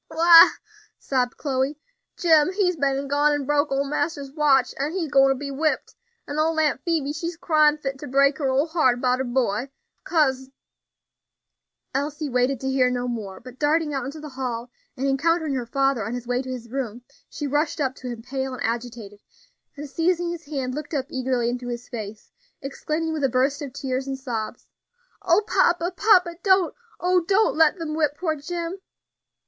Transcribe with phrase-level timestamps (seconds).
[0.07, 0.53] "Why,"
[0.97, 1.77] sobbed Chloe,
[2.17, 5.93] "Jim, he's been an' gone an' broke ole master's watch, an' he's gwine be whipped,
[6.27, 9.69] an' old Aunt Phoebe she's cryin' fit to break her ole heart 'bout her boy,
[10.03, 10.49] kase"
[11.93, 15.67] Elsie waited to hear no more, but darting out into the hall, and encountering her
[15.67, 19.19] father on his way to his room, she rushed up to him, pale and agitated,
[19.77, 23.71] and seizing his hand, looked up eagerly into his face, exclaiming with a burst of
[23.71, 24.65] tears and sobs,
[25.21, 26.37] "O papa, papa!
[26.41, 27.19] don't, oh!
[27.23, 28.81] don't let them whip poor Jim."